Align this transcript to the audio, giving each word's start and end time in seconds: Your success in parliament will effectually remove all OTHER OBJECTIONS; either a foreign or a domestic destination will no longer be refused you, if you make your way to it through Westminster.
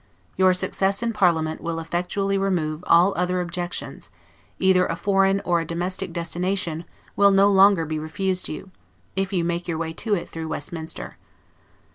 Your 0.35 0.51
success 0.55 1.03
in 1.03 1.13
parliament 1.13 1.61
will 1.61 1.77
effectually 1.79 2.35
remove 2.35 2.83
all 2.87 3.13
OTHER 3.15 3.39
OBJECTIONS; 3.39 4.09
either 4.57 4.87
a 4.87 4.95
foreign 4.95 5.41
or 5.41 5.59
a 5.59 5.63
domestic 5.63 6.11
destination 6.11 6.85
will 7.15 7.29
no 7.29 7.47
longer 7.49 7.85
be 7.85 7.99
refused 7.99 8.49
you, 8.49 8.71
if 9.15 9.31
you 9.31 9.43
make 9.43 9.67
your 9.67 9.77
way 9.77 9.93
to 9.93 10.15
it 10.15 10.27
through 10.27 10.47
Westminster. 10.47 11.17